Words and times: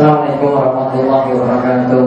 Assalamualaikum 0.00 0.48
warahmatullahi 0.56 1.28
wabarakatuh. 1.36 2.04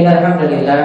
Innal 0.00 0.20
hamdalillah 0.24 0.82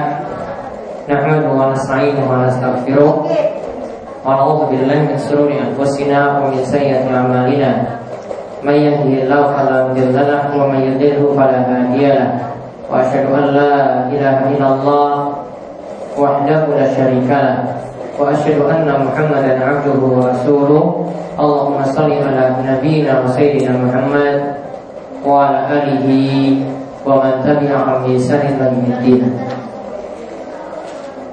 nahmaduhu 1.08 1.56
wa 1.56 1.72
nasta'inuhu 1.72 2.28
wa 2.28 2.44
nastaghfiruh 2.44 3.14
wa 3.32 4.28
na'udzu 4.28 4.76
billahi 4.76 5.08
min 5.08 5.16
shururi 5.16 5.56
anfusina 5.64 6.44
wa 6.44 6.52
min 6.52 6.60
sayyiati 6.68 7.08
a'malina. 7.08 7.96
May 8.60 8.84
yahdihillahu 8.84 9.56
fala 9.56 9.88
mudilla 9.88 10.20
lahu 10.20 10.68
wa 10.68 10.76
may 10.76 10.84
yudlilhu 10.84 11.32
fala 11.32 11.64
hadiya 11.64 12.12
lahu. 12.12 12.44
Wa 12.92 13.08
asyhadu 13.08 13.32
an 13.32 13.56
la 13.56 13.76
ilaha 14.12 14.52
illallah 14.52 15.12
wahdahu 16.20 16.76
la 16.76 16.92
syarika 16.92 17.40
lahu 17.40 17.95
وأشهد 18.21 18.61
أن 18.61 18.89
محمدا 19.07 19.53
عبده 19.65 20.01
ورسوله 20.03 20.85
اللهم 21.41 21.79
صل 21.85 22.13
على 22.13 22.45
نبينا 22.69 23.13
وسيدنا 23.25 23.73
محمد 23.85 24.37
وعلى 25.27 25.59
آله 25.79 26.09
ومن 27.07 27.33
تبعهم 27.45 27.97
بإحسان 28.05 28.41
إلى 28.41 28.65
يوم 28.65 28.87
الدين 28.93 29.23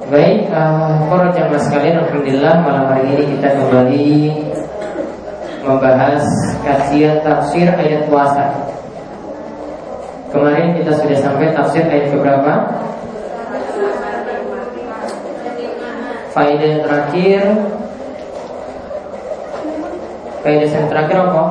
Baik, 0.08 0.48
uh, 0.56 1.04
para 1.12 1.36
jamaah 1.36 1.60
sekalian, 1.60 2.00
Alhamdulillah 2.00 2.64
malam 2.64 2.96
hari 2.96 3.12
ini 3.12 3.24
kita 3.36 3.60
kembali 3.60 4.08
membahas 5.68 6.24
kajian 6.64 7.20
tafsir 7.28 7.68
ayat 7.76 8.08
puasa. 8.08 8.56
Kemarin 10.32 10.80
kita 10.80 10.96
sudah 10.96 11.18
sampai 11.20 11.52
tafsir 11.52 11.84
ayat 11.92 12.16
keberapa? 12.16 12.81
Faedah 16.33 16.65
yang 16.65 16.83
terakhir 16.89 17.43
Faedah 20.41 20.69
yang 20.73 20.89
terakhir 20.89 21.17
apa? 21.29 21.45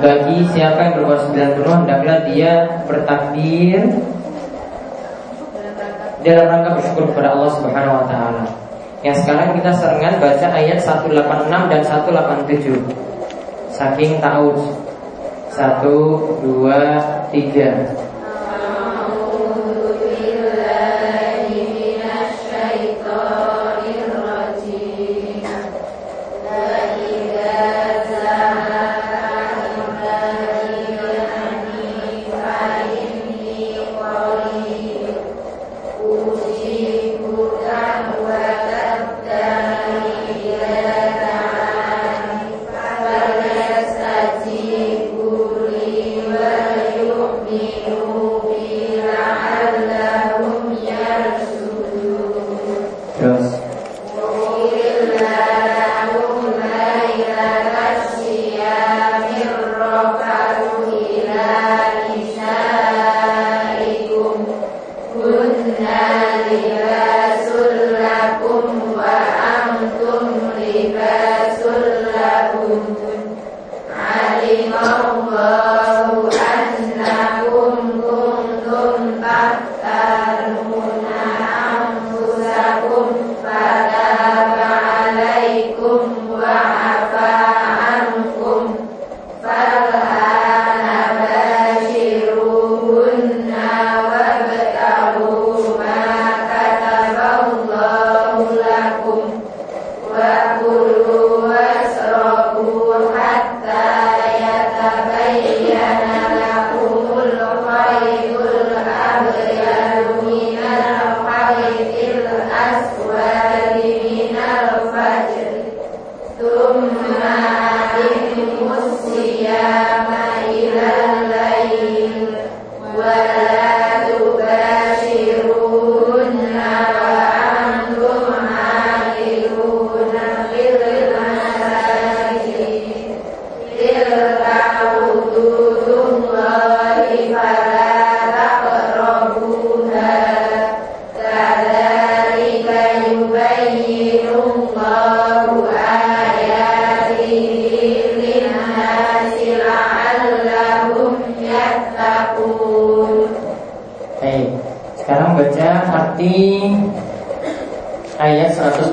Bagi 0.00 0.38
siapa 0.50 0.78
yang 0.82 0.94
berpuasa 0.98 1.22
sembilan 1.30 1.50
penuh 1.54 1.74
Hendaklah 1.86 2.18
dia 2.26 2.52
bertakbir 2.90 3.80
Dalam 6.26 6.46
rangka 6.50 6.70
bersyukur 6.74 7.04
kepada 7.14 7.32
Allah 7.32 7.50
Subhanahu 7.56 7.98
Wa 8.02 8.06
Taala. 8.10 8.44
Yang 9.06 9.16
sekarang 9.24 9.48
kita 9.56 9.70
serengan 9.78 10.14
baca 10.18 10.46
ayat 10.50 10.78
186 10.82 11.70
dan 11.70 11.80
187 11.86 12.74
Saking 13.70 14.18
tahu 14.18 14.50
Satu, 15.54 15.98
dua, 16.42 16.98
tiga 17.30 17.99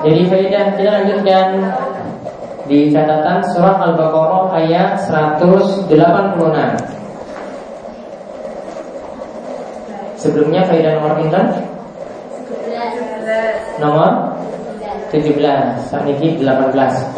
Jadi 0.00 0.20
faedah 0.32 0.64
kita 0.80 0.90
lanjutkan 0.96 1.46
di 2.70 2.88
catatan 2.94 3.42
surat 3.50 3.82
Al-Baqarah 3.82 4.54
ayat 4.56 4.96
186. 5.04 5.90
Sebelumnya 10.16 10.62
faedah 10.70 10.92
nomor 11.02 11.12
pinter? 11.18 11.44
Nomor 13.82 14.10
17, 15.10 15.90
saat 15.90 16.06
ini 16.06 16.38
18. 16.38 17.09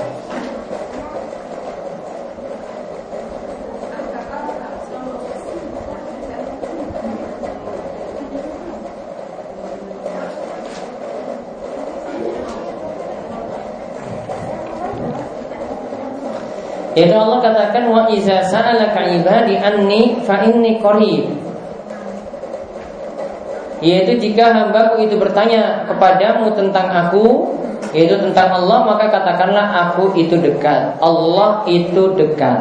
Yaitu 16.92 17.16
Allah 17.16 17.40
katakan 17.40 17.88
wa 17.88 18.04
iza 18.12 18.44
sa'alaka 18.44 19.00
ibadi 19.16 19.56
anni 19.56 20.20
fa 20.28 20.44
inni 20.44 20.76
qarib. 20.76 21.24
Yaitu 23.80 24.20
jika 24.20 24.52
hambaku 24.52 25.08
itu 25.08 25.16
bertanya 25.16 25.88
kepadamu 25.88 26.52
tentang 26.52 26.86
aku 26.92 27.56
yaitu 27.96 28.16
tentang 28.20 28.48
Allah 28.56 28.84
maka 28.84 29.08
katakanlah 29.08 29.66
aku 29.88 30.12
itu 30.20 30.36
dekat. 30.36 31.00
Allah 31.00 31.64
itu 31.64 32.12
dekat. 32.12 32.60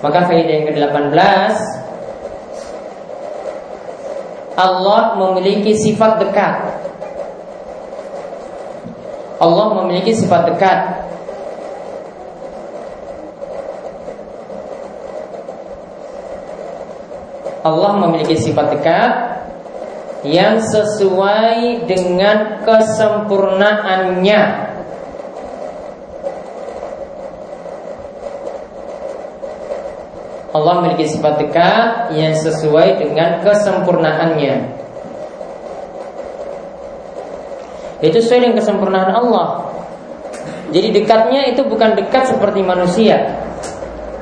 Maka 0.00 0.28
faedah 0.28 0.54
yang 0.60 0.66
ke-18 0.72 1.16
Allah 4.56 5.00
memiliki 5.20 5.76
sifat 5.76 6.24
dekat. 6.24 6.56
Allah 9.36 9.66
memiliki 9.76 10.16
sifat 10.16 10.48
dekat 10.48 11.05
Allah 17.66 17.98
memiliki 17.98 18.38
sifat 18.38 18.78
dekat 18.78 19.12
yang 20.22 20.62
sesuai 20.62 21.82
dengan 21.90 22.62
kesempurnaannya. 22.62 24.42
Allah 30.54 30.72
memiliki 30.80 31.04
sifat 31.10 31.36
dekat 31.42 32.16
yang 32.16 32.32
sesuai 32.32 33.02
dengan 33.02 33.44
kesempurnaannya. 33.44 34.54
Itu 38.00 38.16
sesuai 38.22 38.40
dengan 38.46 38.56
kesempurnaan 38.62 39.10
Allah. 39.10 39.68
Jadi 40.72 40.96
dekatnya 40.96 41.52
itu 41.52 41.60
bukan 41.66 41.92
dekat 41.98 42.32
seperti 42.32 42.64
manusia, 42.64 43.36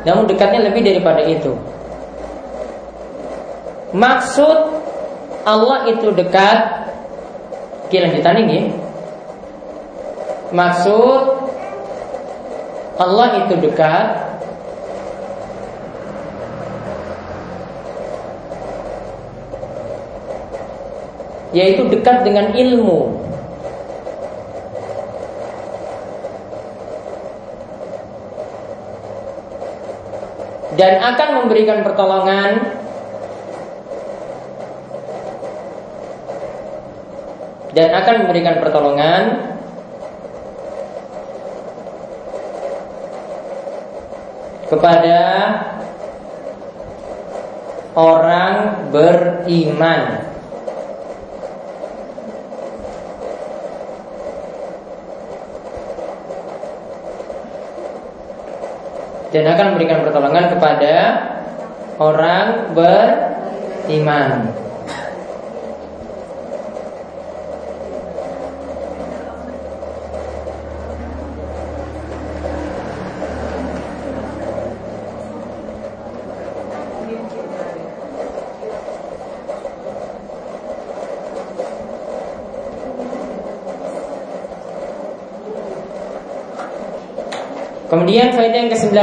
namun 0.02 0.26
dekatnya 0.26 0.68
lebih 0.70 0.82
daripada 0.84 1.22
itu. 1.24 1.73
Maksud 3.94 4.58
Allah 5.46 5.86
itu 5.86 6.10
dekat. 6.10 6.90
Oke 7.86 8.02
lanjutan 8.02 8.42
ini. 8.42 8.74
Maksud 10.50 11.22
Allah 12.98 13.46
itu 13.46 13.54
dekat. 13.62 14.06
Yaitu 21.54 21.86
dekat 21.86 22.26
dengan 22.26 22.50
ilmu. 22.50 23.22
Dan 30.74 30.98
akan 30.98 31.46
memberikan 31.46 31.86
pertolongan 31.86 32.82
dan 37.74 37.90
akan 37.90 38.14
memberikan 38.24 38.62
pertolongan 38.62 39.22
kepada 44.70 45.20
orang 47.98 48.54
beriman. 48.94 50.30
Dan 59.34 59.50
akan 59.50 59.74
memberikan 59.74 60.06
pertolongan 60.06 60.46
kepada 60.54 60.94
orang 61.98 62.70
beriman. 62.70 64.53
Kemudian 87.94 88.34
faedah 88.34 88.58
yang 88.58 88.70
ke-19. 88.74 88.98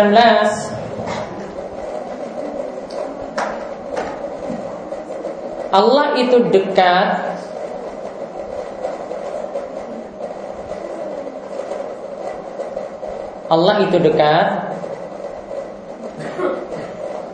Allah 5.72 6.08
itu 6.20 6.38
dekat. 6.52 7.08
Allah 13.48 13.76
itu 13.88 13.96
dekat. 13.96 14.76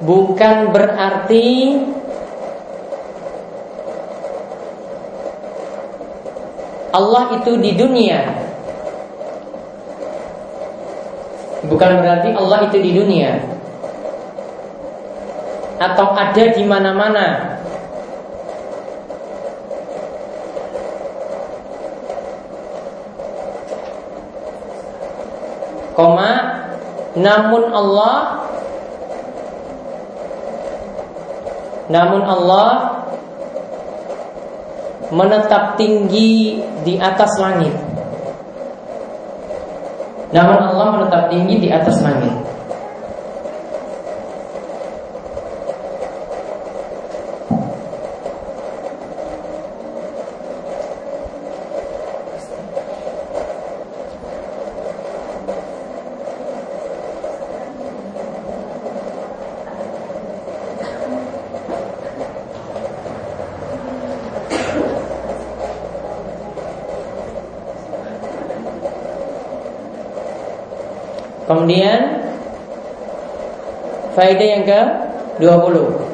Bukan 0.06 0.56
berarti 0.70 1.50
Allah 6.94 7.42
itu 7.42 7.58
di 7.58 7.74
dunia 7.74 8.47
Bukan 11.68 11.92
berarti 12.00 12.32
Allah 12.32 12.60
itu 12.68 12.78
di 12.80 12.92
dunia. 12.96 13.44
Atau 15.78 16.16
ada 16.16 16.44
di 16.56 16.64
mana-mana. 16.64 17.58
Koma 25.98 26.30
Namun 27.18 27.74
Allah 27.74 28.46
Namun 31.90 32.22
Allah 32.22 32.70
Menetap 35.10 35.74
tinggi 35.82 36.62
di 36.86 37.02
atas 37.02 37.42
langit 37.42 37.87
namun 40.38 40.70
Allah 40.70 40.88
menetap 40.94 41.24
tinggi 41.34 41.66
di 41.66 41.70
atas 41.74 41.98
langit 42.06 42.30
Kemudian 71.48 72.00
faedah 74.12 74.48
yang 74.52 74.64
ke 74.68 74.82
20 75.40 76.08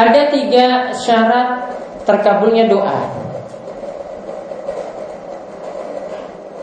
Ada 0.00 0.32
tiga 0.32 0.96
syarat 0.96 1.48
terkabulnya 2.08 2.64
doa 2.72 2.99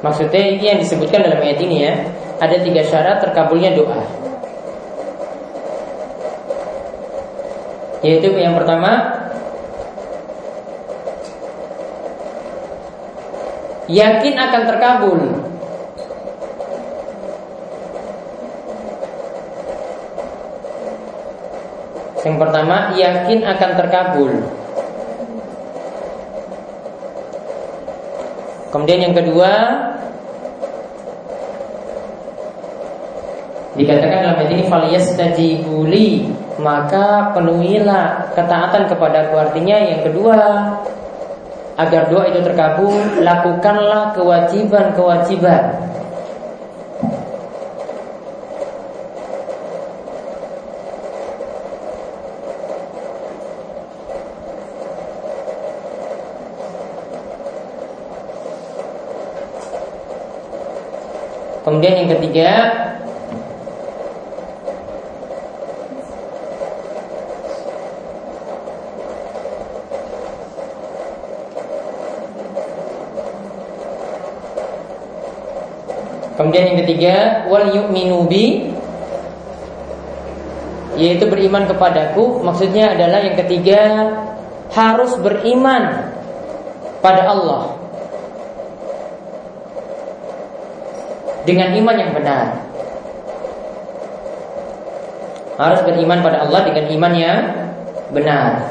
Maksudnya 0.08 0.56
ini 0.56 0.64
yang 0.64 0.80
disebutkan 0.80 1.20
dalam 1.20 1.44
ayat 1.44 1.60
ini 1.60 1.84
ya 1.84 1.94
Ada 2.40 2.64
tiga 2.64 2.80
syarat 2.88 3.20
terkabulnya 3.20 3.76
doa. 3.76 4.08
Yaitu 8.00 8.32
yang 8.40 8.56
pertama 8.56 9.20
Yakin 13.88 14.36
akan 14.36 14.62
terkabul. 14.68 15.20
Yang 22.28 22.36
pertama 22.36 22.78
Yakin 23.00 23.40
akan 23.48 23.72
terkabul. 23.80 24.32
Kemudian 28.68 29.08
yang 29.08 29.16
kedua 29.16 29.52
Dikatakan 33.78 34.26
dalam 34.26 34.42
ayat 34.42 34.52
ini 34.58 34.64
faliyastajibuli 34.66 36.08
maka 36.58 37.30
penuhilah 37.38 38.34
ketaatan 38.34 38.90
kepada 38.90 39.30
artinya 39.30 39.78
yang 39.78 40.02
kedua 40.02 40.38
agar 41.78 42.10
doa 42.10 42.26
itu 42.26 42.42
terkabul 42.42 42.98
lakukanlah 43.22 44.18
kewajiban-kewajiban. 44.18 45.78
Kemudian 61.62 62.00
yang 62.00 62.10
ketiga 62.18 62.52
Kemudian 76.48 76.72
yang 76.72 76.80
ketiga 76.88 77.16
wal 77.52 77.76
yu'minu 77.76 78.24
bi 78.24 78.72
yaitu 80.96 81.28
beriman 81.28 81.68
kepadaku 81.68 82.40
maksudnya 82.40 82.96
adalah 82.96 83.20
yang 83.20 83.36
ketiga 83.36 83.84
harus 84.72 85.12
beriman 85.20 86.08
pada 87.04 87.28
Allah 87.28 87.76
dengan 91.44 91.76
iman 91.84 91.96
yang 92.00 92.16
benar. 92.16 92.64
Harus 95.60 95.84
beriman 95.84 96.24
pada 96.24 96.48
Allah 96.48 96.64
dengan 96.64 96.86
iman 96.96 97.12
yang 97.12 97.40
benar. 98.16 98.67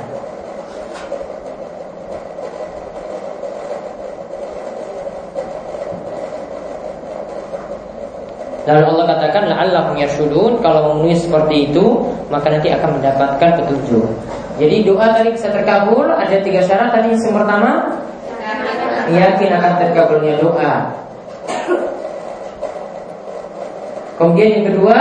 Lalu 8.67 8.83
Allah 8.83 9.05
katakan 9.15 9.43
la'allakum 9.47 9.95
yarsudun 9.95 10.59
kalau 10.59 10.91
memenuhi 10.91 11.15
seperti 11.15 11.71
itu 11.71 12.03
maka 12.27 12.51
nanti 12.51 12.75
akan 12.75 12.99
mendapatkan 12.99 13.51
petunjuk. 13.63 14.11
Jadi 14.59 14.77
doa 14.83 15.07
tadi 15.15 15.31
bisa 15.31 15.55
terkabul 15.55 16.11
ada 16.11 16.37
tiga 16.43 16.59
syarat 16.67 16.91
tadi 16.91 17.15
yang 17.15 17.23
pertama 17.31 17.95
yakin 19.07 19.51
akan 19.55 19.73
terkabulnya 19.79 20.35
doa. 20.43 20.75
Kemudian 24.19 24.49
yang 24.59 24.65
kedua 24.73 24.97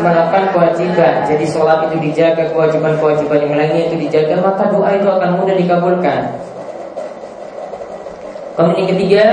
melakukan 0.00 0.44
kewajiban. 0.54 1.14
Jadi 1.26 1.44
sholat 1.46 1.90
itu 1.90 1.96
dijaga, 2.00 2.48
kewajiban-kewajiban 2.54 3.38
yang 3.44 3.54
lainnya 3.58 3.82
itu 3.90 3.96
dijaga, 4.08 4.40
maka 4.40 4.70
doa 4.70 4.88
itu 4.94 5.06
akan 5.10 5.30
mudah 5.36 5.54
dikabulkan. 5.58 6.20
Kemudian 8.56 8.78
yang 8.78 8.90
ketiga 8.94 9.24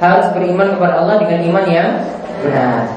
harus 0.00 0.32
beriman 0.32 0.72
kepada 0.74 1.04
Allah 1.04 1.20
dengan 1.20 1.40
iman 1.52 1.66
yang 1.68 2.00
benar. 2.40 2.88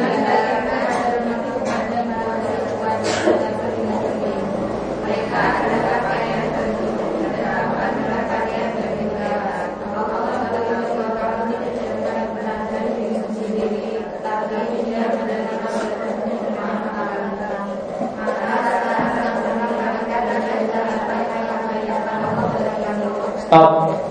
Stop 23.54 24.02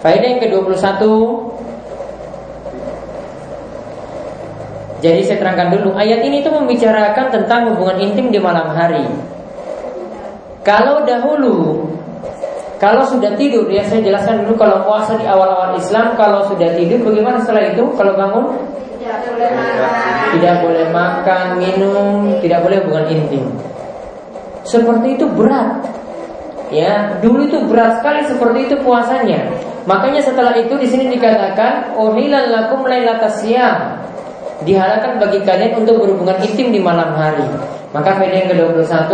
Faedah 0.00 0.24
yang 0.24 0.40
ke-21. 0.40 1.04
Jadi 5.04 5.20
saya 5.20 5.36
terangkan 5.36 5.76
dulu 5.76 5.92
Ayat 5.92 6.24
ini 6.24 6.40
tuh 6.40 6.56
membicarakan 6.56 7.28
tentang 7.28 7.76
hubungan 7.76 8.00
intim 8.00 8.32
di 8.32 8.40
malam 8.40 8.72
hari. 8.72 9.04
Kalau 10.64 11.04
dahulu 11.04 11.84
Kalau 12.80 13.04
sudah 13.04 13.36
tidur 13.36 13.68
Ya 13.68 13.84
saya 13.84 14.00
jelaskan 14.00 14.48
dulu 14.48 14.56
kalau 14.56 14.88
puasa 14.88 15.20
di 15.20 15.28
awal-awal 15.28 15.76
Islam 15.76 16.16
Kalau 16.16 16.48
sudah 16.48 16.72
tidur 16.72 17.04
bagaimana 17.04 17.36
setelah 17.44 17.68
itu? 17.68 17.84
Kalau 18.00 18.16
bangun? 18.16 18.64
Tidak 18.96 19.18
boleh 19.28 19.50
makan. 19.52 20.24
Tidak 20.32 20.54
boleh 20.64 20.86
makan, 20.88 21.44
minum 21.60 22.32
Tidak 22.40 22.64
boleh 22.64 22.80
hubungan 22.80 23.12
intim. 23.12 23.44
Seperti 24.64 25.20
itu 25.20 25.28
berat 25.36 25.97
Ya, 26.68 27.16
dulu 27.24 27.48
itu 27.48 27.58
berat 27.64 28.00
sekali 28.00 28.28
seperti 28.28 28.58
itu 28.68 28.76
puasanya. 28.84 29.48
Makanya 29.88 30.20
setelah 30.20 30.52
itu 30.52 30.76
di 30.76 30.84
sini 30.84 31.08
dikatakan 31.16 31.96
uhilal 31.96 32.52
lakum 32.52 32.84
lailatas 32.84 33.40
dihalalkan 34.68 35.16
bagi 35.16 35.40
kalian 35.46 35.80
untuk 35.80 36.04
berhubungan 36.04 36.36
intim 36.44 36.68
di 36.68 36.80
malam 36.82 37.14
hari. 37.16 37.46
Maka 37.96 38.20
faedah 38.20 38.36
yang 38.36 38.48
ke-21 38.52 39.12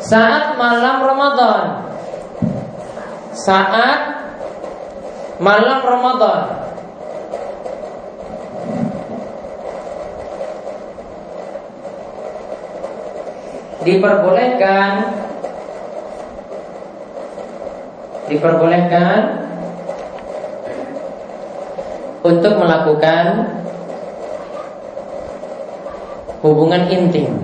saat 0.00 0.56
malam 0.56 0.96
Ramadan. 1.04 1.64
Saat 3.36 4.00
malam 5.38 5.80
Ramadan. 5.84 6.40
Diperbolehkan 13.80 14.92
diperbolehkan 18.30 19.18
untuk 22.22 22.54
melakukan 22.62 23.26
hubungan 26.46 26.86
intim. 26.88 27.42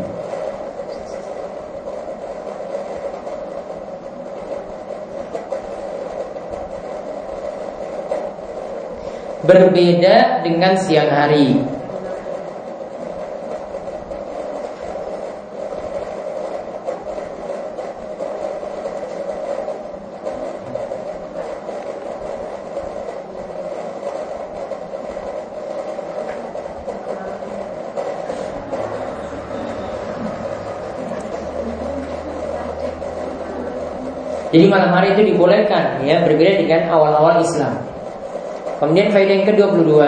Berbeda 9.46 10.42
dengan 10.42 10.74
siang 10.74 11.10
hari. 11.10 11.75
Jadi 34.56 34.72
malam 34.72 34.88
hari 34.88 35.12
itu 35.12 35.36
dibolehkan 35.36 36.00
ya 36.00 36.24
berbeda 36.24 36.64
dengan 36.64 36.88
awal-awal 36.88 37.44
Islam. 37.44 37.76
Kemudian 38.80 39.12
faedah 39.12 39.44
yang 39.44 39.44
ke-22 39.52 40.00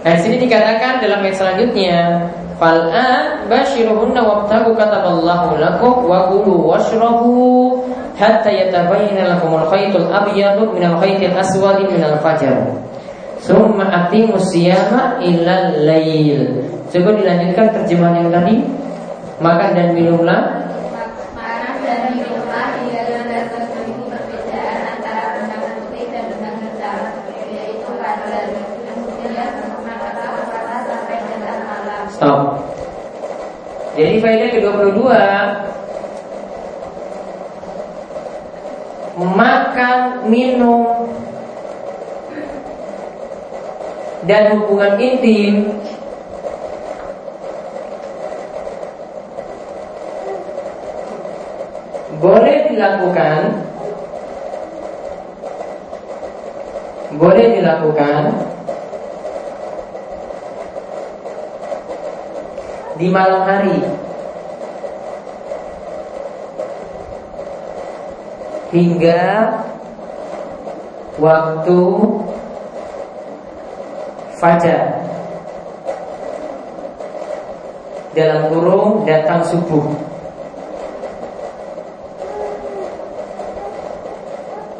Nah, 0.00 0.14
di 0.16 0.20
sini 0.24 0.36
dikatakan 0.40 1.02
dalam 1.04 1.20
ayat 1.20 1.36
selanjutnya, 1.36 2.30
fal'an 2.62 3.35
bashiruhunna 3.46 4.20
wabtagu 4.22 4.74
kataballahu 4.74 5.58
lakum 5.58 6.06
wa 6.06 6.30
kulu 6.30 6.66
washrabu 6.68 7.80
hatta 8.18 8.50
yatabayyana 8.50 9.36
lakumul 9.36 9.66
khaytul 9.70 10.10
abyadu 10.10 10.70
minal 10.74 10.98
khaytil 10.98 11.34
aswadi 11.34 11.86
minal 11.88 12.18
fajr." 12.20 12.54
Summa 13.42 13.86
aqimus 13.86 14.50
siyama 14.50 15.22
ilal 15.22 15.86
lail. 15.86 16.66
Coba 16.90 17.14
dilanjutkan 17.14 17.70
terjemahan 17.78 18.26
yang 18.26 18.30
tadi. 18.32 18.56
Makan 19.36 19.70
dan 19.76 19.88
minumlah 19.92 20.40
faedah 34.26 34.50
ke-22 34.50 35.00
Makan, 39.16 39.98
minum 40.26 41.06
Dan 44.26 44.58
hubungan 44.58 44.98
intim. 44.98 45.78
Boleh 52.18 52.66
dilakukan. 52.66 53.40
Boleh 57.14 57.46
dilakukan. 57.54 58.22
Di 62.98 63.06
malam 63.14 63.46
hari 63.46 64.05
hingga 68.76 69.24
waktu 71.16 71.80
fajar 74.36 75.00
dalam 78.12 78.52
kurung 78.52 79.08
datang 79.08 79.40
subuh 79.48 79.84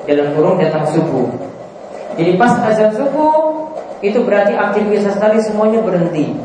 dalam 0.05 0.29
kurung 0.37 0.61
datang 0.61 0.85
subuh 0.93 1.33
jadi 2.21 2.37
pas 2.37 2.53
azan 2.69 2.93
subuh 2.93 3.65
itu 4.05 4.21
berarti 4.21 4.53
aktivitas 4.53 5.17
tadi 5.17 5.41
semuanya 5.41 5.81
berhenti 5.81 6.37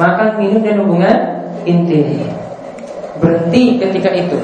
makan, 0.00 0.40
minum 0.40 0.60
dan 0.64 0.76
hubungan 0.80 1.16
intim. 1.68 2.26
Berhenti 3.20 3.78
ketika 3.78 4.10
itu. 4.16 4.38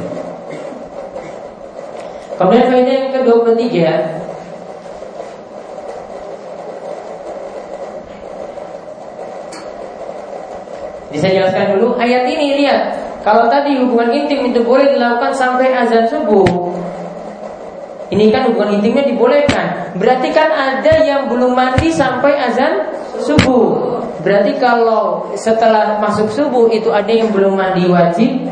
Kemudian 2.39 2.71
faedah 2.71 2.95
yang 2.95 3.11
ke-23 3.11 3.67
Bisa 11.11 11.27
jelaskan 11.35 11.75
dulu? 11.75 11.99
Ayat 11.99 12.31
ini 12.31 12.63
lihat 12.63 12.95
Kalau 13.27 13.51
tadi 13.51 13.75
hubungan 13.83 14.15
intim 14.15 14.55
itu 14.55 14.63
boleh 14.63 14.95
dilakukan 14.95 15.35
sampai 15.35 15.75
azan 15.75 16.07
subuh 16.07 16.71
Ini 18.09 18.33
kan 18.33 18.49
hubungan 18.49 18.81
intimnya 18.81 19.05
dibolehkan. 19.05 19.93
Berarti 20.01 20.33
kan 20.33 20.49
ada 20.49 21.05
yang 21.05 21.29
belum 21.29 21.53
mandi 21.53 21.93
sampai 21.93 22.41
azan 22.41 22.89
subuh. 23.21 24.01
Berarti 24.25 24.57
kalau 24.57 25.29
setelah 25.37 26.01
masuk 26.01 26.33
subuh 26.33 26.73
itu 26.73 26.89
ada 26.89 27.13
yang 27.13 27.29
belum 27.29 27.61
mandi 27.61 27.85
wajib, 27.85 28.48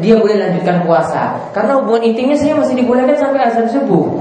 dia 0.00 0.16
boleh 0.16 0.36
lanjutkan 0.40 0.82
puasa. 0.88 1.36
Karena 1.52 1.76
hubungan 1.78 2.10
intimnya 2.10 2.36
saya 2.36 2.56
masih 2.56 2.74
dibolehkan 2.80 3.16
sampai 3.20 3.40
azan 3.46 3.68
subuh. 3.68 4.18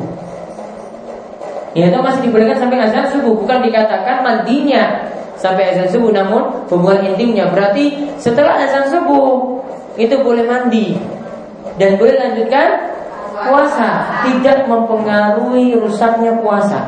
Ya 1.74 1.88
itu 1.88 2.00
masih 2.02 2.22
dibolehkan 2.28 2.58
sampai 2.60 2.78
azan 2.84 3.08
subuh, 3.14 3.34
bukan 3.40 3.64
dikatakan 3.64 4.22
mandinya 4.22 5.08
sampai 5.40 5.72
azan 5.72 5.88
subuh, 5.88 6.12
namun 6.12 6.68
hubungan 6.68 7.16
intimnya 7.16 7.48
berarti 7.48 8.12
setelah 8.20 8.60
azan 8.60 8.92
subuh 8.92 9.62
itu 9.96 10.16
boleh 10.20 10.44
mandi 10.44 11.00
dan 11.80 11.96
boleh 11.96 12.20
lanjutkan 12.20 12.92
puasa, 13.40 14.20
tidak 14.28 14.68
mempengaruhi 14.68 15.80
rusaknya 15.80 16.36
puasa. 16.44 16.84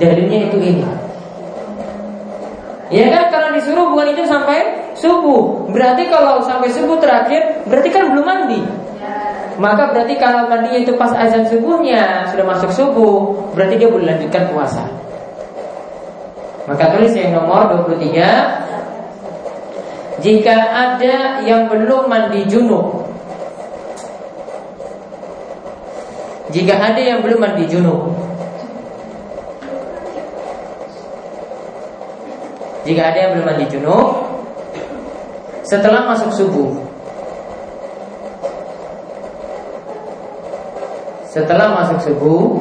Dalilnya 0.00 0.48
itu 0.48 0.58
ini. 0.58 0.84
Ya 2.90 3.06
kan 3.14 3.30
karena 3.30 3.48
disuruh 3.54 3.94
bukan 3.94 4.10
itu 4.10 4.26
sampai 4.26 4.79
subuh. 5.00 5.72
Berarti 5.72 6.12
kalau 6.12 6.44
sampai 6.44 6.68
subuh 6.70 7.00
terakhir 7.00 7.64
berarti 7.66 7.88
kan 7.88 8.12
belum 8.12 8.24
mandi. 8.24 8.60
Maka 9.60 9.92
berarti 9.92 10.16
kalau 10.16 10.48
mandinya 10.48 10.80
itu 10.80 10.96
pas 10.96 11.12
azan 11.12 11.44
subuhnya 11.44 12.24
sudah 12.32 12.48
masuk 12.48 12.72
subuh, 12.72 13.28
berarti 13.52 13.76
dia 13.76 13.92
boleh 13.92 14.08
lanjutkan 14.08 14.48
puasa. 14.48 14.88
Maka 16.70 16.94
tulis 16.94 17.10
yang 17.18 17.34
nomor 17.34 17.82
23 17.88 20.22
Jika 20.22 20.54
ada 20.54 21.42
yang 21.42 21.66
belum 21.66 22.06
mandi 22.06 22.46
junub 22.46 23.10
Jika 26.54 26.78
ada 26.78 27.02
yang 27.02 27.26
belum 27.26 27.42
mandi 27.42 27.66
junub 27.66 28.14
Jika 32.86 33.02
ada 33.02 33.18
yang 33.18 33.34
belum 33.34 33.46
mandi 33.50 33.66
junub 33.66 34.29
Setelah 35.70 36.02
masuk 36.02 36.34
subuh. 36.34 36.70
Setelah 41.30 41.70
masuk 41.78 42.10
subuh. 42.10 42.58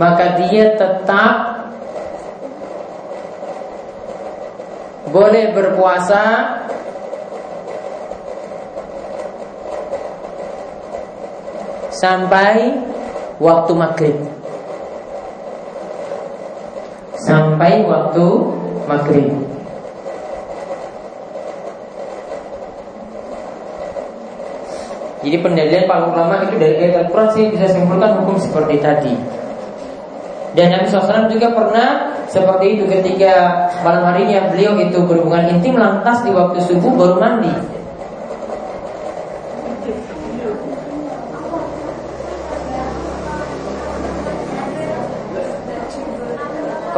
Maka 0.00 0.40
dia 0.40 0.72
tetap 0.72 1.60
Boleh 5.08 5.56
berpuasa. 5.56 6.24
Sampai 11.88 12.76
waktu 13.40 13.72
maghrib 13.72 14.37
sampai 17.58 17.82
waktu 17.90 18.26
maghrib. 18.86 19.34
Jadi 25.26 25.36
pendalilan 25.42 25.90
para 25.90 26.06
ulama 26.06 26.46
itu 26.46 26.54
dari 26.54 26.78
ayat 26.78 27.02
Al-Quran 27.02 27.28
sih 27.34 27.44
bisa 27.50 27.66
simpulkan 27.66 28.22
hukum 28.22 28.38
seperti 28.38 28.78
tadi. 28.78 29.10
Dan 30.54 30.70
Nabi 30.70 30.86
SAW 30.86 31.26
juga 31.26 31.50
pernah 31.50 32.14
seperti 32.30 32.78
itu 32.78 32.86
ketika 32.86 33.66
malam 33.82 34.06
harinya 34.06 34.54
beliau 34.54 34.78
itu 34.78 35.02
berhubungan 35.02 35.58
intim 35.58 35.74
lantas 35.74 36.22
di 36.22 36.30
waktu 36.30 36.62
subuh 36.62 36.94
baru 36.94 37.18
mandi. 37.18 37.50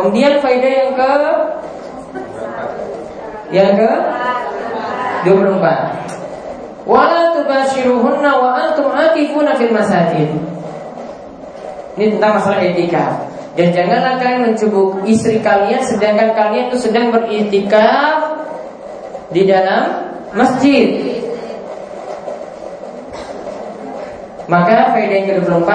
Kemudian 0.01 0.41
faedah 0.41 0.73
yang 0.73 0.93
ke 0.97 1.13
yang 3.53 3.77
ke 3.77 3.93
24. 5.29 6.89
Wala 6.89 7.37
tubashiruhunna 7.37 8.33
wa 8.33 8.49
antum 8.57 8.89
akifuna 8.97 9.53
fil 9.61 9.77
masajid. 9.77 10.33
Ini 12.01 12.17
tentang 12.17 12.41
masalah 12.41 12.65
etika. 12.65 13.29
Dan 13.53 13.77
janganlah 13.77 14.17
kalian 14.17 14.49
mencubuk 14.49 15.05
istri 15.05 15.37
kalian 15.45 15.85
sedangkan 15.85 16.33
kalian 16.33 16.73
itu 16.73 16.81
sedang 16.81 17.13
beritikaf 17.13 18.41
di 19.37 19.45
dalam 19.45 20.17
masjid. 20.33 20.97
Maka 24.49 24.97
faedah 24.97 25.15
yang 25.15 25.27
ke-24 25.31 25.71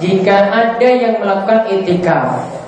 Jika 0.00 0.36
ada 0.48 0.88
yang 0.88 1.20
melakukan 1.20 1.68
itikaf 1.68 2.61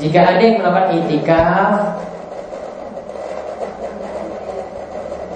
Jika 0.00 0.16
ada 0.16 0.40
yang 0.40 0.64
melakukan 0.64 0.96
itikaf 0.96 1.72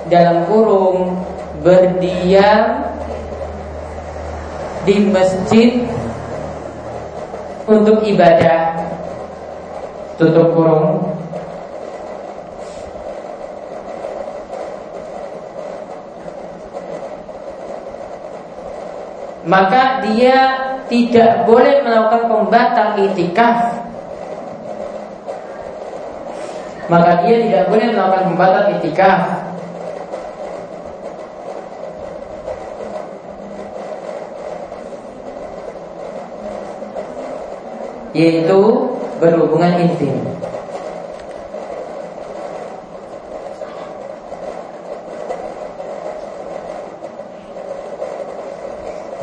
dalam 0.09 0.49
kurung 0.49 1.21
berdiam 1.61 2.89
di 4.89 5.05
masjid 5.13 5.85
untuk 7.69 8.05
ibadah 8.09 8.77
tutup 10.17 10.53
kurung. 10.57 11.13
Maka 19.45 20.01
dia 20.09 20.57
tidak 20.89 21.45
boleh 21.45 21.85
melakukan 21.85 22.33
pembatal 22.33 22.97
itikaf 22.97 23.84
maka 26.89 27.25
dia 27.25 27.37
tidak 27.41 27.65
boleh 27.73 27.87
melakukan 27.97 28.25
pembatal 28.33 28.65
itikaf 28.77 29.21
yaitu 38.15 38.61
berhubungan 39.19 39.81
intim 39.81 40.35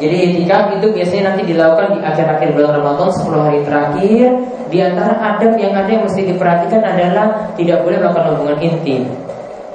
Jadi 0.02 0.17
itikaf 0.34 0.82
itu 0.82 0.88
biasanya 0.97 1.24
nanti 1.30 1.45
dilakukan 1.45 1.93
di 1.93 2.00
akhir-akhir 2.02 2.58
bulan 2.58 2.82
Ramadan 2.82 3.10
10 3.13 3.45
hari 3.45 3.62
terakhir. 3.62 4.30
Di 4.72 4.80
antara 4.80 5.20
adab 5.20 5.60
yang 5.60 5.76
ada 5.76 5.92
yang 5.92 6.08
mesti 6.08 6.32
diperhatikan 6.32 6.80
adalah 6.80 7.52
tidak 7.60 7.84
boleh 7.84 8.00
melakukan 8.00 8.40
hubungan 8.40 8.58
intim. 8.64 9.04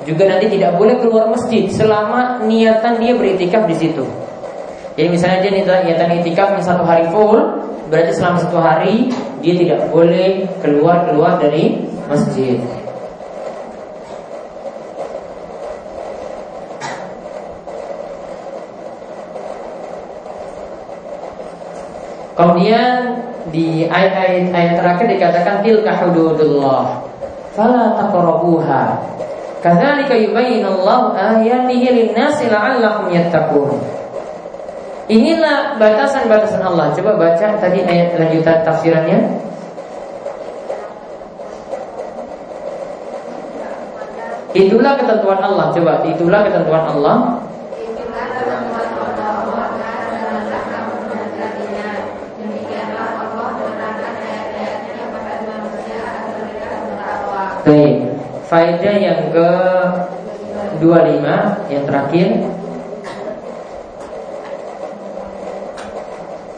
Juga 0.09 0.25
nanti 0.25 0.49
tidak 0.49 0.81
boleh 0.81 0.97
keluar 1.05 1.29
masjid 1.29 1.69
selama 1.69 2.41
niatan 2.49 2.97
dia 2.97 3.13
beritikaf 3.13 3.69
di 3.69 3.77
situ. 3.77 4.09
Jadi 4.97 5.09
misalnya 5.13 5.45
dia 5.45 5.53
niatan 5.85 6.25
itikaf 6.25 6.57
satu 6.65 6.81
hari 6.89 7.05
full, 7.13 7.37
berarti 7.93 8.17
selama 8.17 8.41
satu 8.41 8.57
hari 8.57 9.13
dia 9.45 9.53
tidak 9.61 9.93
boleh 9.93 10.49
keluar 10.65 11.05
keluar 11.05 11.37
dari 11.37 11.77
masjid. 12.09 12.57
Kemudian 22.37 23.06
di 23.57 23.89
ayat-ayat 23.89 24.53
ayat 24.53 24.73
terakhir 24.77 25.07
dikatakan 25.17 25.65
tilka 25.65 25.93
hududullah 26.05 27.01
fala 27.57 27.97
taqrabuha. 27.97 29.01
Kadzalika 29.65 30.13
yubayyinullahu 30.13 31.17
ayatihi 31.17 31.89
lin-nasi 31.89 32.53
la'allahum 32.53 33.09
yattaqun. 33.09 33.81
Inilah 35.09 35.81
batasan-batasan 35.81 36.61
Allah. 36.61 36.93
Coba 36.93 37.17
baca 37.17 37.57
tadi 37.57 37.81
ayat 37.81 38.21
lanjutan 38.21 38.61
tafsirannya. 38.63 39.19
Itulah 44.53 44.93
ketentuan 45.01 45.41
Allah. 45.41 45.73
Coba, 45.73 46.05
itulah 46.05 46.41
ketentuan 46.45 46.85
Allah 46.85 47.47
Baik, 57.67 57.99
faedah 58.47 58.95
yang 58.95 59.35
ke 59.35 59.49
25 60.79 61.67
yang 61.67 61.83
terakhir. 61.83 62.29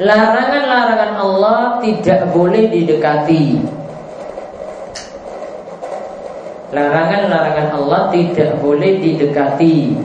Larangan-larangan 0.05 1.13
Allah 1.17 1.81
tidak 1.81 2.29
boleh 2.29 2.69
didekati. 2.69 3.57
Larangan-larangan 6.77 7.69
Allah 7.73 8.13
tidak 8.13 8.61
boleh 8.61 9.01
didekati 9.01 9.97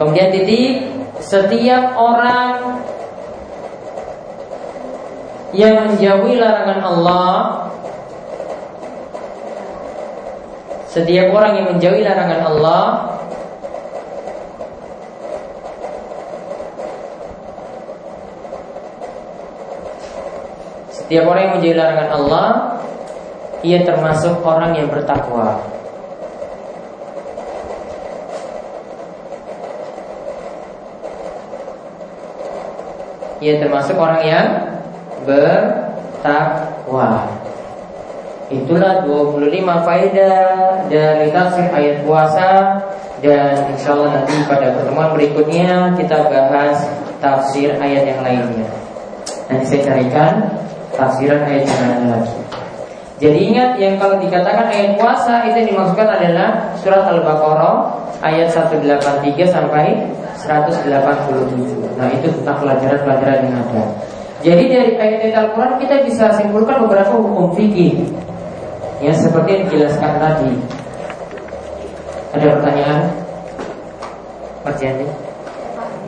Kemudian 0.00 0.32
titik 0.32 0.80
setiap 1.20 1.92
orang 1.92 2.80
yang 5.52 5.84
menjauhi 5.84 6.40
larangan 6.40 6.80
Allah 6.80 7.28
Setiap 10.88 11.28
orang 11.36 11.52
yang 11.52 11.66
menjauhi 11.76 12.00
larangan 12.00 12.40
Allah 12.48 12.84
Setiap 20.88 21.28
orang 21.28 21.42
yang 21.44 21.54
menjauhi 21.60 21.76
larangan 21.76 22.08
Allah 22.16 22.48
Ia 23.60 23.84
termasuk 23.84 24.40
orang 24.40 24.80
yang 24.80 24.88
bertakwa 24.88 25.69
ia 33.40 33.56
termasuk 33.56 33.96
orang 33.96 34.22
yang 34.22 34.46
bertakwa. 35.24 37.24
Itulah 38.50 39.06
25 39.06 39.86
faedah 39.86 40.42
dari 40.90 41.30
tafsir 41.30 41.70
ayat 41.70 42.02
puasa 42.02 42.76
dan 43.20 43.68
insya 43.72 43.94
Allah 43.94 44.20
nanti 44.20 44.34
pada 44.44 44.74
pertemuan 44.74 45.14
berikutnya 45.14 45.94
kita 45.94 46.28
bahas 46.28 46.88
tafsir 47.20 47.78
ayat 47.78 48.10
yang 48.10 48.20
lainnya. 48.24 48.68
Nanti 49.46 49.64
saya 49.70 49.92
carikan 49.92 50.32
tafsiran 50.96 51.46
ayat 51.46 51.68
yang 51.68 51.80
lain 51.86 52.04
lagi. 52.10 52.38
Jadi 53.20 53.38
ingat 53.52 53.70
yang 53.76 54.00
kalau 54.00 54.16
dikatakan 54.16 54.72
ayat 54.72 54.96
puasa 54.96 55.44
itu 55.44 55.68
dimaksudkan 55.68 56.08
adalah 56.08 56.72
surat 56.80 57.04
Al-Baqarah 57.04 57.99
ayat 58.20 58.48
183 58.52 59.48
sampai 59.48 59.96
187. 60.36 61.96
Nah 61.96 62.08
itu 62.12 62.28
tentang 62.40 62.56
pelajaran-pelajaran 62.60 63.40
yang 63.48 63.56
ada. 63.64 63.84
Jadi 64.40 64.64
dari 64.72 64.90
ayat-ayat 64.96 65.36
Al-Quran 65.36 65.74
kita 65.84 65.96
bisa 66.08 66.32
simpulkan 66.32 66.80
beberapa 66.88 67.12
hukum 67.12 67.52
fikih 67.52 68.08
yang 69.04 69.16
seperti 69.16 69.48
yang 69.52 69.62
dijelaskan 69.68 70.12
tadi. 70.16 70.52
Ada 72.36 72.56
pertanyaan? 72.56 73.02
Mas 74.64 74.76
Jani? 74.80 75.08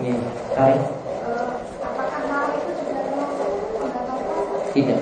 Ini, 0.00 0.12
tarik. 0.56 0.82
Tidak. 4.72 5.00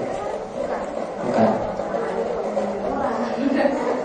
Bukan. 1.23 1.51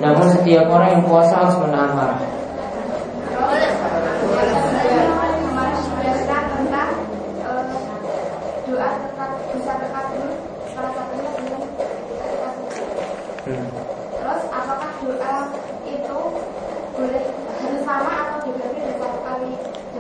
Namun 0.06 0.26
setiap 0.38 0.66
orang 0.70 0.90
yang 1.00 1.04
puasa 1.10 1.34
harus 1.34 1.58
menahan 1.66 1.92
marah. 1.98 2.35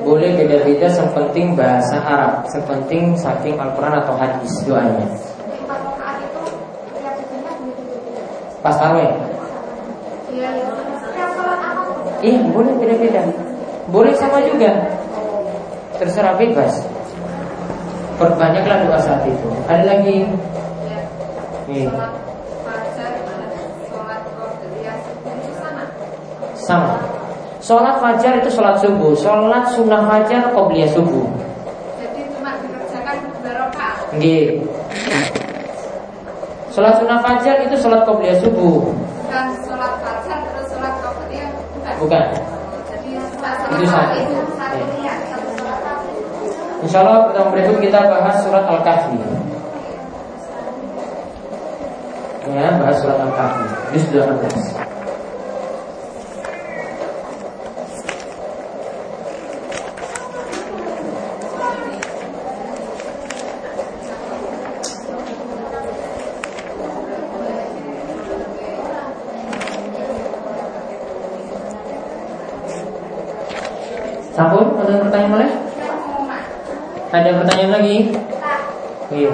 Boleh 0.05 0.37
beda-beda 0.37 0.85
sepenting 0.93 1.57
bahasa 1.57 1.97
Arab 1.97 2.45
sepenting 2.53 3.17
saking 3.17 3.57
Al-Quran 3.57 3.97
atau 4.05 4.13
hadis 4.13 4.53
doanya. 4.61 5.09
Pas 8.61 8.77
tarawih 8.77 9.09
Iya 12.25 12.41
boleh 12.49 12.73
beda-beda. 12.81 13.21
Boleh 13.93 14.13
sama 14.17 14.41
juga. 14.41 14.73
Terserah 16.01 16.33
bebas. 16.41 16.73
Perbanyaklah 18.17 18.87
doa 18.89 18.97
saat 18.97 19.21
itu. 19.29 19.49
Ada 19.69 19.83
lagi? 19.85 20.25
Nih. 21.69 21.85
Sholat 27.65 27.97
fajar 27.97 28.45
itu 28.45 28.49
sholat 28.53 28.77
subuh. 28.77 29.17
Sholat 29.17 29.73
sunnah 29.73 30.05
fajar 30.05 30.53
qobliyah 30.53 30.85
subuh. 30.93 31.25
Jadi 31.97 32.21
cuma 32.37 32.53
dikerjakan 32.61 33.15
beberapa 33.41 33.85
Nggih. 34.13 34.61
Sholat 36.69 36.93
sunnah 37.01 37.25
fajar 37.25 37.65
itu 37.65 37.73
sholat 37.81 38.05
qobliyah 38.05 38.37
subuh. 38.37 38.85
Bukan 38.85 39.47
sholat 39.65 39.97
fajar 39.97 40.45
terus 40.45 40.65
sholat 40.77 40.93
qobliyah 41.01 41.49
Bukan? 41.97 42.25
Jadi 42.85 43.09
Itu 43.17 43.85
satu. 43.89 44.13
itu 44.13 44.37
satu 44.53 44.77
ya 45.01 45.13
sholat 45.25 45.97
Insya 46.85 47.01
Allah 47.01 47.17
pertemuan 47.25 47.49
berikut 47.49 47.77
kita 47.81 47.99
bahas 48.13 48.45
surat 48.45 48.61
Al-Kahfi. 48.69 49.17
Ya, 52.45 52.77
bahas 52.77 52.97
surat 53.01 53.17
Al-Kahfi. 53.25 53.65
Ini 53.89 53.99
sudah 54.05 54.23
16 54.37 54.85
Sampun, 74.35 74.67
ada 74.83 74.99
pertanyaan 74.99 75.31
boleh? 75.31 75.51
Ada 77.25 77.41
pertanyaan 77.41 77.73
lagi? 77.73 77.97
Iya. 79.09 79.33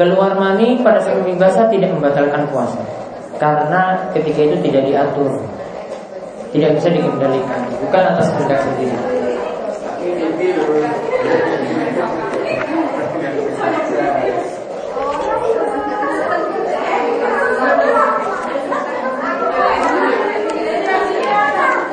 Keluar 0.00 0.32
mani 0.40 0.80
pada 0.80 1.04
saat 1.04 1.28
basah 1.36 1.68
tidak 1.68 1.92
membatalkan 1.92 2.48
puasa 2.48 2.80
Karena 3.36 4.08
ketika 4.16 4.40
itu 4.40 4.56
tidak 4.64 4.88
diatur 4.88 5.36
Tidak 6.48 6.80
bisa 6.80 6.88
dikendalikan 6.88 7.60
Bukan 7.84 8.02
atas 8.08 8.32
kehendak 8.32 8.64
sendiri 8.64 8.96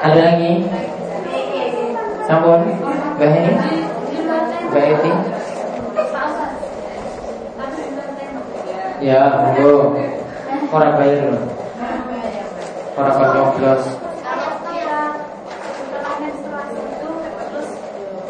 Ada 0.07 0.19
lagi? 0.23 0.86
Sampun? 2.27 2.59
Mbak 3.15 3.29
Heni? 3.31 3.53
Mbak 4.67 4.83
Eti? 4.83 5.11
Ya, 8.99 9.21
monggo. 9.39 9.95
Orang 10.67 10.93
bayar 10.99 11.39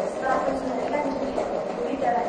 setelah 0.06 0.38
penyuntikan 0.46 1.02
diberi 1.10 1.96
darah 1.98 2.26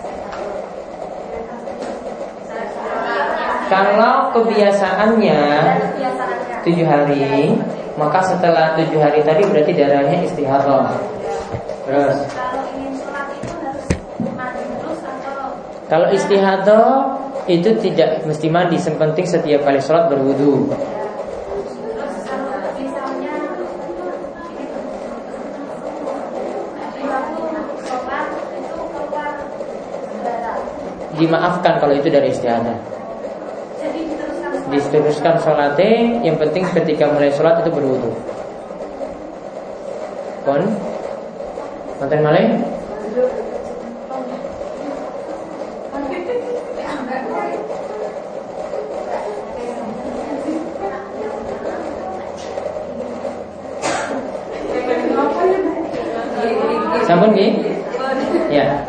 Kalau 3.70 4.34
Kebiasaannya. 4.34 5.42
tujuh 6.66 6.84
hari, 6.90 7.54
maka 7.94 8.20
setelah 8.26 8.74
tujuh 8.74 8.98
hari 8.98 9.22
tadi 9.22 9.46
berarti 9.46 9.72
darahnya 9.78 10.18
istihadah. 10.26 11.09
Terus, 11.90 12.22
Kalau 12.38 12.62
ingin 12.70 12.94
sholat 13.02 13.34
itu 13.34 13.50
harus 13.66 13.86
mandi 14.38 14.62
terus 14.78 15.02
atau 15.02 15.58
kalau 15.90 16.08
istihadah 16.14 17.18
itu 17.50 17.70
tidak 17.82 18.30
mesti 18.30 18.46
mandi, 18.46 18.78
yang 18.78 18.94
penting 19.02 19.26
setiap 19.26 19.66
kali 19.66 19.82
sholat 19.82 20.06
berwudu. 20.06 20.70
Dimaafkan 31.18 31.74
kalau 31.82 31.98
itu 31.98 32.14
dari 32.14 32.30
istihadah. 32.30 32.78
Jadi 33.82 34.14
diteruskan 34.14 34.54
sholat. 34.54 34.70
Diteruskan 34.70 35.36
sholatnya, 35.42 36.22
yang 36.22 36.38
penting 36.38 36.70
ketika 36.70 37.10
mulai 37.10 37.34
sholat 37.34 37.66
itu 37.66 37.74
berwudu. 37.74 38.14
Kon, 40.46 40.64
Mantan 42.00 42.24
malih? 42.24 42.48
Sampun 57.04 57.36
nggih? 57.36 57.52
Ya. 58.48 58.80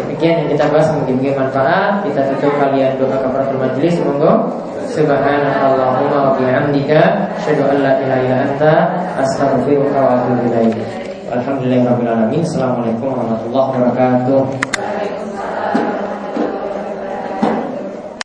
Demikian 0.00 0.40
yang 0.40 0.48
kita 0.56 0.64
bahas 0.72 0.88
mungkin 0.96 1.36
manfaat. 1.36 2.00
Kita 2.08 2.32
tutup 2.32 2.56
kalian 2.56 2.96
doa 2.96 3.12
kafaratul 3.28 3.60
majelis. 3.60 4.00
Monggo. 4.00 4.48
Subhanallahumma 4.88 6.32
wa 6.32 6.32
bihamdika 6.40 7.28
asyhadu 7.36 7.76
an 7.76 7.76
la 7.84 7.92
ilaha 8.00 8.20
illa 8.24 8.36
anta 8.40 8.74
astaghfiruka 9.20 10.00
wa 10.00 10.16
atubu 10.16 10.48
ilaik. 10.48 10.97
Alhamdulillahirabbil 11.28 12.08
alamin. 12.08 12.40
Assalamualaikum 12.40 13.12
warahmatullahi 13.12 13.68
wabarakatuh. 13.68 14.40